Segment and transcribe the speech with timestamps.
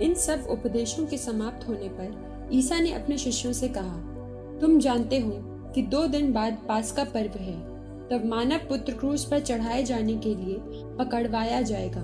[0.00, 3.96] इन सब उपदेशों के समाप्त होने पर ईसा ने अपने शिष्यों से कहा,
[4.60, 5.32] तुम जानते हो
[5.74, 7.58] कि दो दिन बाद पास का पर्व है,
[8.08, 10.56] तब मानव पुत्र क्रूस पर चढ़ाए जाने के लिए
[10.98, 12.02] पकड़वाया जाएगा।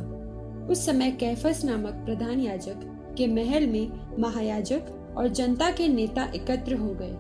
[0.73, 2.81] उस समय कैफस नामक प्रधान याजक
[3.19, 7.13] के महल में महायाजक और जनता के नेता एकत्र हो गए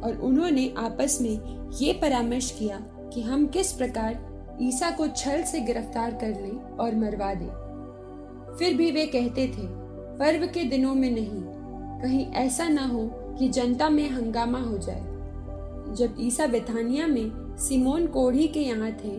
[0.00, 2.78] और उन्होंने आपस में ये परामर्श किया
[3.14, 8.74] कि हम किस प्रकार ईसा को छल से गिरफ़्तार कर लें और मरवा दें। फिर
[8.74, 9.66] भी वे कहते थे
[10.18, 11.42] पर्व के दिनों में नहीं,
[12.02, 13.06] कहीं ऐसा ना हो
[13.38, 19.18] कि जनता में हंगामा हो जाए। जब ईसा बेथानिया में सिमोन कोढ़ी के यहाँ थे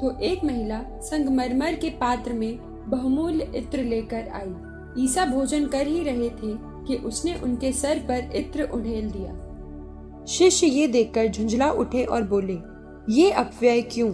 [0.00, 2.58] तो एक महिला संगमरमर के पात्र में
[2.90, 6.54] बहुमूल्य इत्र लेकर आई। ईसा भोजन कर ही रहे थे
[6.86, 9.34] कि उसने उनके सर पर इत्र उड़ेल दिया।
[10.28, 12.58] शिष्य ये देखकर झुंझला उठे और बोले,
[13.10, 14.10] ये अपव्यय क्यों?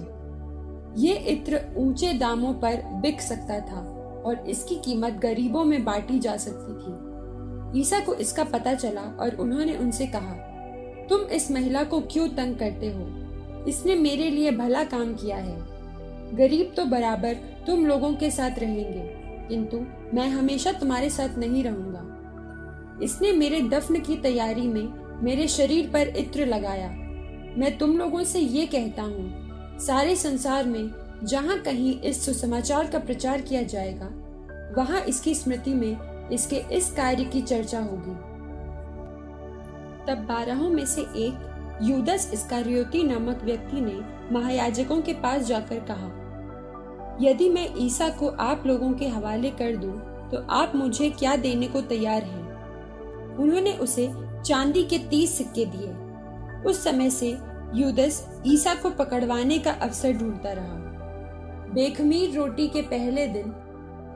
[0.96, 3.82] ये इत्र ऊँचे दामों पर बिक सकता था।
[4.27, 9.37] और इसकी कीमत गरीबों में बांटी जा सकती थी। ईसा को इसका पता चला और
[9.37, 10.35] उन्होंने उनसे कहा,
[11.09, 13.07] तुम इस महिला को क्यों तंग करते हो?
[13.69, 15.57] इसने मेरे लिए भला काम किया है।
[16.37, 17.35] गरीब तो बराबर
[17.66, 19.02] तुम लोगों के साथ रहेंगे,
[19.49, 19.80] किंतु
[20.15, 24.88] मैं हमेशा तुम्हारे साथ नहीं रहूँगा। इसने मेरे दफन की तैयारी में
[25.23, 26.88] मेरे शरीर पर इत्र लगाया।
[27.59, 30.91] मैं तुम लोगों से ये कहता हूँ, सारे संसार में
[31.24, 34.07] जहाँ कहीं इस सुसमाचार का प्रचार किया जाएगा
[34.72, 38.14] वहाँ इसकी स्मृति में इसके इस कार्य की चर्चा होगी।
[40.06, 44.00] तब बारहों में से एक यूदस इसकारियोती नामक व्यक्ति ने
[44.34, 46.23] महायाजकों के पास जाकर कहा
[47.20, 49.92] यदि मैं ईसा को आप लोगों के हवाले कर दूँ,
[50.30, 53.36] तो आप मुझे क्या देने को तैयार हैं?
[53.36, 54.10] उन्होंने उसे
[54.46, 55.92] चांदी के तीस सिक्के दिए।
[56.62, 57.28] उस समय से
[57.74, 60.74] यूदस ईसा को पकड़वाने का अवसर ढूंढता रहा।
[61.74, 63.54] बेखमीर रोटी के पहले दिन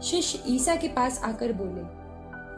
[0.02, 1.82] शिष्य ईसा के पास आकर बोले,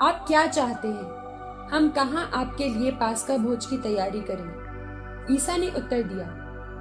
[0.01, 1.69] आप क्या चाहते हैं?
[1.69, 5.35] हम कहाँ आपके लिए पास का भोज की तैयारी करें?
[5.35, 6.27] ईसा ने उत्तर दिया,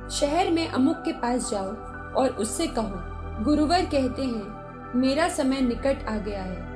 [0.10, 1.74] शहर में अमुक के पास जाओ
[2.14, 6.70] और उससे कहो, गुरुवर कहते हैं, मेरा समय निकट आ गया है।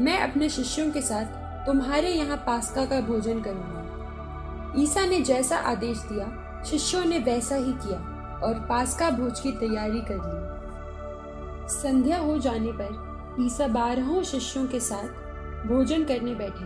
[0.00, 5.98] मैं अपने शिष्यों के साथ तुम्हारे यहाँ पास्का का भोजन करूँगा। ईसा ने जैसा आदेश
[5.98, 7.98] दिया, शिष्यों ने वैसा ही किया
[8.42, 13.04] और पास्का भोज की तैयारी कर ली। संध्या हो जाने पर
[13.40, 16.64] ईसा बारहों शिष्यों के साथ भोजन करने बैठे।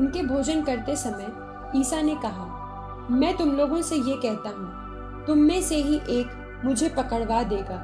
[0.00, 1.30] उनके भोजन करते समय
[1.76, 2.44] ईसा ने कहा,
[3.10, 7.78] मैं तुम लोगों से ये कहता हूँ, तुम में से ही एक मुझे पकड़वा देगा।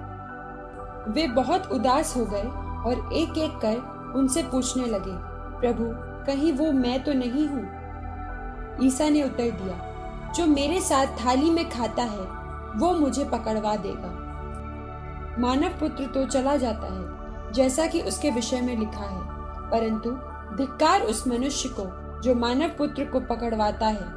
[1.09, 2.49] वे बहुत उदास हो गए
[2.87, 5.17] और एक एक कर उनसे पूछने लगे,
[5.61, 5.85] प्रभु,
[6.27, 7.67] कहीं वो मैं तो नहीं हूँ?
[8.83, 12.25] ईसा ने उत्तर दिया, जो मेरे साथ थाली में खाता है,
[12.77, 14.15] वो मुझे पकड़वा देगा।
[15.39, 17.15] मानव पुत्र तो चला जाता है
[17.57, 19.21] जैसा कि उसके विषय में लिखा है।
[19.71, 20.11] परंतु
[20.57, 21.85] धिक्कार उस मनुष्य को,
[22.23, 24.17] जो मानव पुत्र को पकड़वाता है।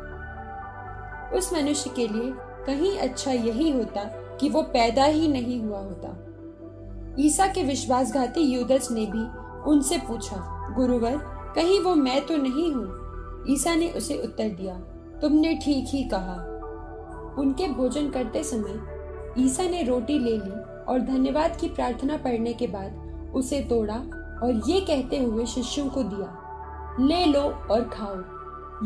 [1.37, 2.33] उस मनुष्य के लिए
[2.65, 4.03] कहीं अच्छा यही होता
[4.39, 6.15] कि वो पैदा ही नहीं हुआ होता।
[7.19, 9.25] ईसा के विश्वासघाती यूदस ने भी
[9.71, 10.37] उनसे पूछा,
[10.75, 11.17] गुरुवर,
[11.55, 13.45] कहीं वो मैं तो नहीं हूँ?
[13.49, 14.75] ईसा ने उसे उत्तर दिया,
[15.21, 16.35] तुमने ठीक ही कहा।
[17.37, 18.79] उनके भोजन करते समय
[19.37, 23.95] ईसा ने रोटी ले ली और धन्यवाद की प्रार्थना पढ़ने के बाद उसे तोड़ा
[24.43, 26.35] और ये कहते हुए शिष्यों को दिया,
[27.01, 28.15] ले लो और खाओ,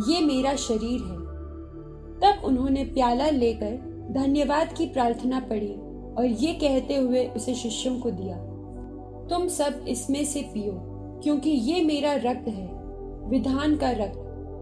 [0.08, 1.18] ये मेरा शरीर है।
[2.22, 5.74] तब उन्होंने प्याला लेकर धन्यवाद की प्रार्थना पढ़ी
[6.18, 8.38] और ये कहते हुए उसे शिष्यों को दिया,
[9.30, 10.74] तुम सब इसमें से पियो,
[11.24, 12.68] क्योंकि ये मेरा रक्त है,
[13.30, 14.20] विधान का रक्त,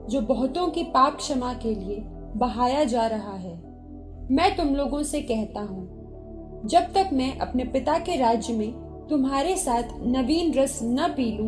[0.09, 2.01] जो बहुतों की पाप क्षमा के लिए
[2.35, 3.55] बहाया जा रहा है।
[4.31, 9.55] मैं तुम लोगों से कहता हूँ, जब तक मैं अपने पिता के राज्य में तुम्हारे
[9.57, 11.47] साथ नवीन रस न पी लूँ,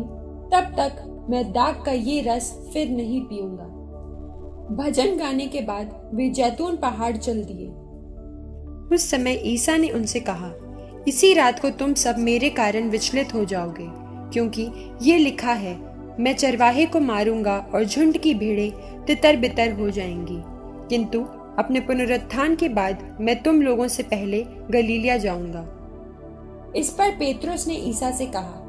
[0.50, 3.64] तब तक मैं दाग का ये रस फिर नहीं पीऊँगा।
[4.76, 7.68] भजन गाने के बाद वे जैतून पहाड़ चल दिए।
[8.94, 10.50] उस समय ईसा ने उनसे कहा
[11.08, 13.86] इसी रात को तुम सब मेरे कारण विचलित हो जाओगे
[14.32, 14.68] क्योंकि
[15.02, 15.74] ये लिखा है
[16.20, 18.72] मैं चरवाहे को मारूँगा और झुंड की भीड़े
[19.06, 20.38] तितर बितर हो जाएँगी।
[20.88, 21.20] किंतु
[21.58, 25.66] अपने पुनरुत्थान के बाद मैं तुम लोगों से पहले गलीलिया जाऊँगा।
[26.76, 28.60] इस पर पेत्रोस ने ईसा से कहा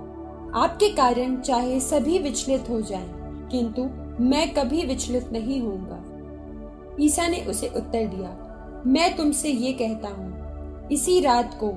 [0.56, 3.10] आपके कारण चाहे सभी विचलित हो जाएँ,
[3.52, 3.84] किंतु
[4.24, 10.88] मैं कभी विचलित नहीं होऊँगा। ईसा ने उसे उत्तर दिया मैं तुमसे ये कहता हूँ
[10.92, 11.72] इसी रात को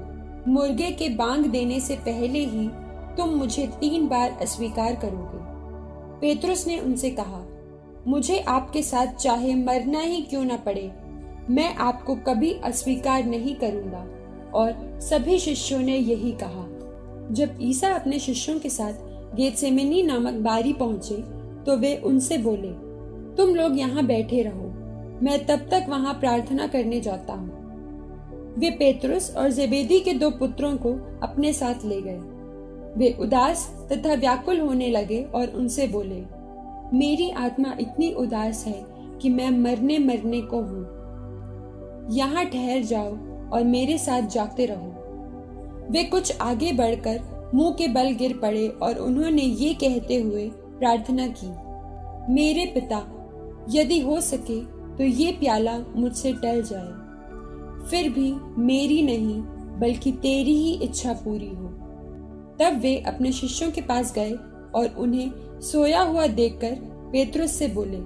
[0.52, 2.68] मुर्गे के बांग देने से पहले ही
[3.16, 5.38] तुम मुझे तीन बार अस्वीकार करोगे।
[6.20, 7.44] पेतरुस ने उनसे कहा
[8.06, 10.90] मुझे आपके साथ चाहे मरना ही क्यों न पड़े
[11.50, 14.04] मैं आपको कभी अस्वीकार नहीं करूँगा।
[14.54, 16.66] और सभी शिष्यों ने यही कहा।
[17.34, 19.06] जब ईसा अपने शिष्यों के साथ
[19.36, 21.16] गेतसेमिनी नामक बारी पहुँचे
[21.64, 22.70] तो वे उनसे बोले,
[23.36, 24.68] तुम लोग यहाँ बैठे रहो,
[25.22, 30.76] मैं तब तक वहाँ प्रार्थना करने जाता हूँ। वे पेतरुस और जेबेदी के दो पुत्रों
[30.76, 30.92] को
[31.22, 32.18] अपने साथ ले गए।
[32.96, 36.22] वे उदास तथा व्याकुल होने लगे और उनसे बोले,
[36.94, 38.84] मेरी आत्मा इतनी उदास है
[39.22, 40.86] कि मैं मरने मरने को हूँ।
[42.12, 43.10] यहाँ ठहर जाओ
[43.52, 44.94] और मेरे साथ जागते रहो।
[45.90, 50.48] वे कुछ आगे बढ़कर मुँह के बल गिर पड़े और उन्होंने ये कहते हुए
[50.78, 51.46] प्रार्थना की,
[52.32, 52.98] मेरे पिता,
[53.70, 54.60] यदि हो सके
[54.96, 59.40] तो ये प्याला मुझसे टल जाए। फिर भी मेरी नहीं,
[59.80, 61.68] बल्कि तेरी ही इच्छा पूरी हो।
[62.60, 64.32] तब वे अपने शिष्यों के पास गए
[64.74, 65.30] और उन्हें
[65.62, 66.74] सोया हुआ देखकर
[67.12, 67.98] पेतरुस से बोले,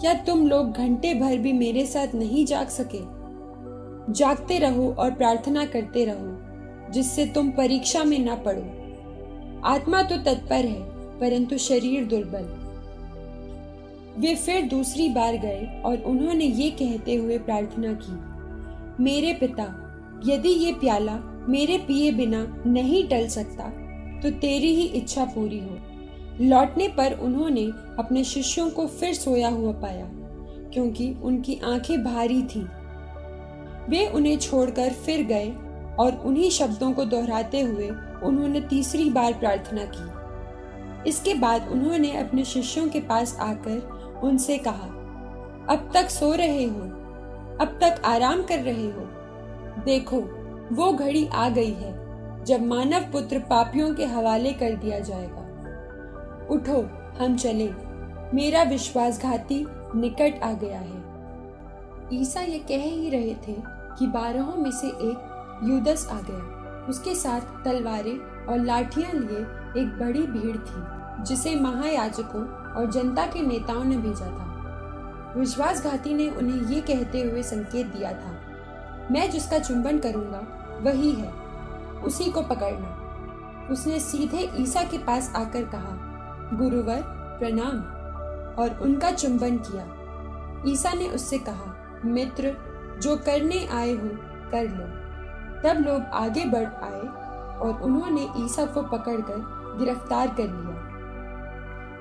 [0.00, 3.00] क्या तुम लोग घंटे भर भी मेरे साथ नहीं जाग सके?
[4.10, 8.62] जागते रहो और प्रार्थना करते रहो, जिससे तुम परीक्षा में न पड़ो।
[9.64, 10.80] आत्मा तो तत्पर है,
[11.20, 12.50] परंतु शरीर दुर्बल।
[14.18, 19.64] वे फिर दूसरी बार गए और उन्होंने ये कहते हुए प्रार्थना की, मेरे पिता,
[20.26, 21.18] यदि ये प्याला
[21.48, 23.68] मेरे पिए बिना नहीं टल सकता
[24.20, 25.78] तो तेरी ही इच्छा पूरी हो।
[26.40, 27.64] लौटने पर उन्होंने
[27.98, 30.08] अपने शिष्यों को फिर सोया हुआ पाया,
[30.74, 32.64] क्योंकि उनकी आँखें भारी थीं।
[33.88, 35.48] वे उन्हें छोड़कर फिर गए
[35.98, 37.90] और उन्हीं शब्दों को दोहराते हुए
[38.22, 40.22] उन्होंने तीसरी बार प्रार्थना की।
[41.08, 44.86] इसके बाद उन्होंने अपने शिष्यों के पास आकर उनसे कहा,
[45.68, 46.80] अब तक सो रहे हो,
[47.60, 49.08] अब तक आराम कर रहे हो।
[49.84, 50.20] देखो,
[50.74, 51.92] वो घड़ी आ गई है,
[52.44, 55.38] जब मानव पुत्र पापियों के हवाले कर दिया जाएगा।
[56.50, 56.90] उठो,
[57.22, 57.70] हम चले।
[58.34, 61.11] मेरा विश्वासघाती निकट आ गया है।
[62.12, 63.62] ईसा ये कह ही रहे थे
[63.98, 69.38] कि बारहों में से एक यूदस आ गया। उसके साथ तलवारें और लाठियाँ लिए
[69.82, 76.28] एक बड़ी भीड़ थी, जिसे महायाजकों और जनता के नेताओं ने भेजा था। विश्वासघाती ने
[76.30, 78.34] उन्हें ये कहते हुए संकेत दिया था,
[79.10, 80.42] मैं जिसका चुंबन करूँगा,
[80.82, 81.32] वही है।
[82.04, 82.98] उसी को पकड़ना।
[83.70, 85.96] उसने सीधे ईसा के पास आकर कहा,
[86.54, 87.02] गुरुवर,
[87.40, 87.76] प्रणाम।
[88.62, 89.84] और उनका चुंबन किया।
[90.70, 92.56] ईसा ने उससे कहा मित्र,
[93.02, 94.08] जो करने आए हो,
[94.50, 95.02] कर लो।
[95.62, 97.00] तब लोग आगे बढ़ आए
[97.58, 100.88] और उन्होंने ईसा को पकड़कर गिरफ़्तार कर लिया।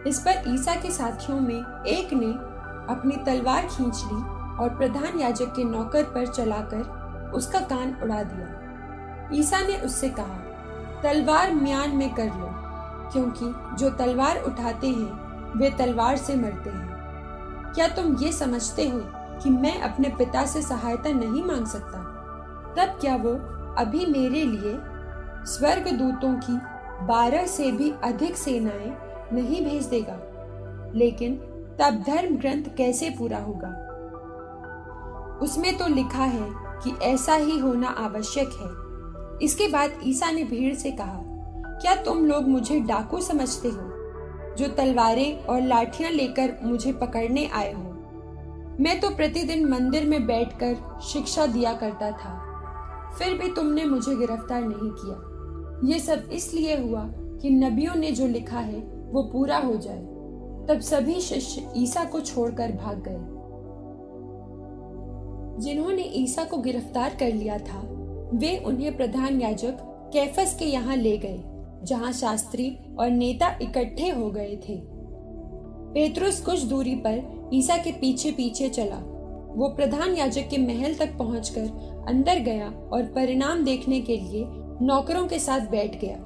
[0.07, 2.31] इस पर ईसा के साथियों में एक ने
[2.94, 4.21] अपनी तलवार खींच ली
[4.63, 10.38] और प्रधान याजक के नौकर पर चलाकर उसका कान उड़ा दिया। ईसा ने उससे कहा,
[11.03, 12.50] तलवार म्यान में कर लो,
[13.12, 16.92] क्योंकि जो तलवार उठाते हैं, वे तलवार से मरते हैं।
[17.74, 19.00] क्या तुम ये समझते हो
[19.43, 21.97] कि मैं अपने पिता से सहायता नहीं मांग सकता।
[22.77, 23.31] तब क्या वो
[23.75, 24.77] अभी मेरे लिए
[25.45, 26.53] स्वर्ग दूतों की
[27.05, 28.97] बारह से भी अधिक सेनाएँ
[29.33, 30.19] नहीं भेज देगा?
[30.95, 31.35] लेकिन
[31.79, 33.88] तब धर्म ग्रंथ कैसे पूरा होगा?
[35.41, 36.49] उसमें तो लिखा है
[36.83, 38.81] कि ऐसा ही होना आवश्यक है।
[39.45, 41.21] इसके बाद ईसा ने भीड़ से कहा,
[41.81, 43.91] क्या तुम लोग मुझे डाकू समझते हो,
[44.55, 47.90] जो तलवारें और लाठियाँ लेकर मुझे पकड़ने आए हो?
[48.81, 52.31] मैं तो प्रतिदिन मंदिर में बैठकर शिक्षा दिया करता था।
[53.17, 57.03] फिर भी तुमने मुझे गिरफ़्तार नहीं किया। ये सब इसलिए हुआ
[57.41, 58.79] कि नबियों ने जो लिखा है,
[59.11, 60.01] वो पूरा हो जाए।
[60.67, 63.19] तब सभी शिष्य ईसा को छोड़कर भाग गए।
[65.63, 67.81] जिन्होंने ईसा को गिरफ़्तार कर लिया था,
[68.33, 69.77] वे उन्हें प्रधान याजक
[70.13, 71.43] कैफस के यहाँ ले गए,
[71.83, 74.90] जहाँ शास्त्री और नेता इकट्ठे हो गए थे।
[75.93, 78.98] पेतरुस कुछ दूरी पर ईसा के पीछे पीछे चला।
[79.51, 84.43] वो प्रधान याजक के महल तक पहुंचकर अंदर गया और परिणाम देखने के लिए
[84.81, 86.17] नौकरों के साथ बैठ गया।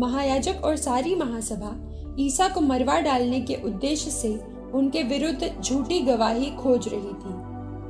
[0.00, 1.74] महायाजक और सारी महासभा
[2.20, 4.28] ईसा को मरवा डालने के उद्देश्य से
[4.74, 7.34] उनके विरुद्ध झूठी गवाही खोज रही थी,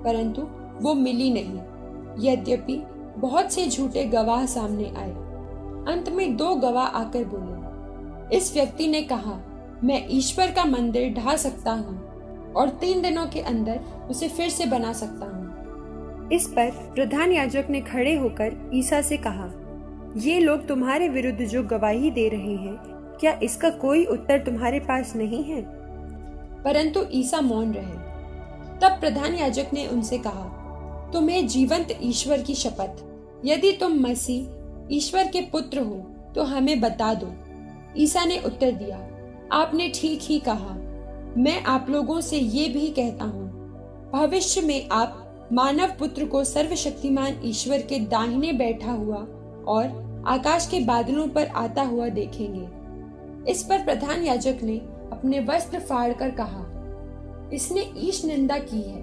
[0.05, 0.43] परंतु
[0.83, 2.77] वो मिली नहीं। यद्यपि
[3.19, 5.11] बहुत से झूठे गवाह सामने आए।
[5.87, 9.33] अंत में दो गवाह आकर बोले, इस व्यक्ति ने कहा
[9.85, 14.67] मैं ईश्वर का मंदिर ढा सकता हूँ और तीन दिनों के अंदर उसे फिर से
[14.67, 19.51] बना सकता हूँ। इस पर प्रधान याजक ने खड़े होकर ईसा से कहा,
[20.17, 22.77] ये लोग तुम्हारे विरुद्ध जो गवाही दे रहे हैं,
[23.21, 25.63] क्या इसका कोई उत्तर तुम्हारे पास नहीं है?
[26.65, 28.11] परंतु ईसा मौन रहे।
[28.81, 30.49] तब प्रधान याजक ने उनसे कहा,
[31.13, 33.05] तुम्हें जीवंत ईश्वर की शपथ।
[33.45, 35.97] यदि तुम मसीह ईश्वर के पुत्र हो
[36.35, 37.33] तो हमें बता दो।
[37.97, 38.97] ईसा ने उत्तर दिया
[39.53, 40.75] आपने ठीक ही कहा।
[41.37, 43.49] मैं आप लोगों से ये भी कहता हूँ,
[44.13, 49.17] भविष्य में आप मानव पुत्र को सर्वशक्तिमान ईश्वर के दाहिने बैठा हुआ
[49.69, 54.77] और आकाश के बादलों पर आता हुआ देखेंगे। इस पर प्रधान याजक ने
[55.13, 56.65] अपने वस्त्र फाड़ कर कहा,
[57.53, 59.03] इसने ईश निंदा की है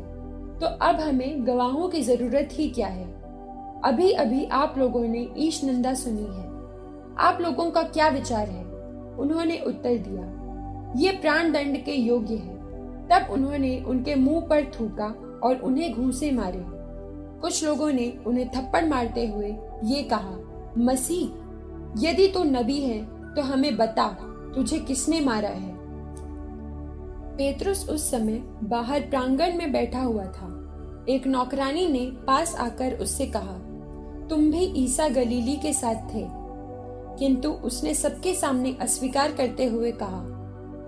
[0.60, 3.08] तो अब हमें गवाहों की ज़रूरत ही क्या है?
[3.86, 6.48] अभी अभी आप लोगों ने ईश निंदा सुनी है।
[7.20, 8.64] आप लोगों का क्या विचार है?
[9.20, 10.24] उन्होंने उत्तर दिया।
[10.96, 12.60] ये प्राण दंड के योग्य है।
[13.08, 16.66] तब उन्होंने उनके मुँह पर थूका और उन्हें घूसे मारे।
[17.42, 20.38] कुछ लोगों ने उन्हें थप्पड़ मारते हुए ये कहा,
[20.78, 21.28] मसीह,
[22.10, 23.04] यदि तू तो नबी है
[23.36, 24.08] तो हमें बता,
[24.56, 25.78] तुझे किसने मारा है?
[27.38, 30.56] पेतरुस उस समय बाहर प्रांगण में बैठा हुआ था।
[31.10, 33.58] एक नौकरानी ने पास आकर उससे कहा,
[34.28, 36.28] तुम भी ईसा गलीली के साथ थे।
[37.20, 40.39] किंतु उसने सबके सामने अस्वीकार करते हुए कहा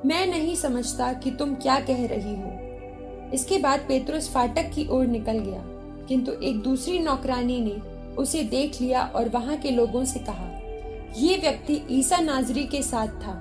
[0.06, 5.06] मैं नहीं समझता कि तुम क्या कह रही हो। इसके बाद पेतरुस फाटक की ओर
[5.08, 5.62] निकल गया,
[6.08, 7.76] किंतु एक दूसरी नौकरानी ने
[8.16, 10.48] उसे देख लिया और वहाँ के लोगों से कहा,
[11.18, 13.38] ये व्यक्ति ईसा नाजरी के साथ था।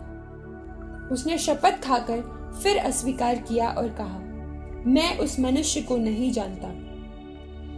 [1.12, 2.23] उसने शपथ खाकर
[2.62, 4.19] फिर अस्वीकार किया और कहा,
[4.87, 6.73] मैं उस मनुष्य को नहीं जानता।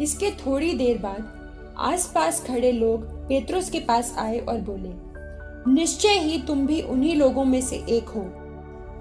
[0.03, 4.93] इसके थोड़ी देर बाद आसपास खड़े लोग पेत्रोस के पास आए और बोले,
[5.73, 8.31] निश्चय ही तुम भी उन्हीं लोगों में से एक हो।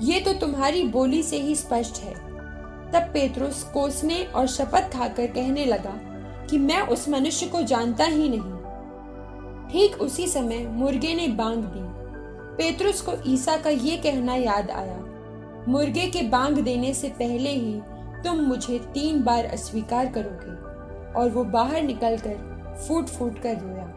[0.02, 2.14] ये तो तुम्हारी बोली से ही स्पष्ट है।
[2.92, 5.94] तब पेत्रोस कोसने और शपथ खाकर कहने लगा
[6.50, 11.90] कि मैं उस मनुष्य को जानता ही नहीं। ठीक उसी समय मुर्गे ने बांग दी।
[12.58, 14.98] पेतरुस को ईसा का ये कहना याद आया,
[15.68, 17.80] मुर्गे के बांग देने से पहले ही
[18.24, 20.56] तुम मुझे तीन बार अस्वीकार करोगे
[21.14, 23.91] और वो बाहर निकलकर फूट फूट कर रोया।